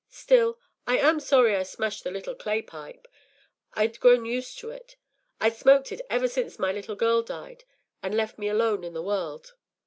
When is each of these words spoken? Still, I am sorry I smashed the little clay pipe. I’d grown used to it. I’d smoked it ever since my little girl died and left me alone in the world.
Still, 0.09 0.57
I 0.87 0.97
am 0.97 1.19
sorry 1.19 1.55
I 1.55 1.61
smashed 1.61 2.03
the 2.03 2.09
little 2.09 2.33
clay 2.33 2.63
pipe. 2.63 3.07
I’d 3.75 3.99
grown 3.99 4.25
used 4.25 4.57
to 4.57 4.71
it. 4.71 4.95
I’d 5.39 5.55
smoked 5.55 5.91
it 5.91 6.01
ever 6.09 6.27
since 6.27 6.57
my 6.57 6.71
little 6.71 6.95
girl 6.95 7.21
died 7.21 7.65
and 8.01 8.15
left 8.17 8.39
me 8.39 8.47
alone 8.47 8.83
in 8.83 8.93
the 8.95 9.03
world. 9.03 9.53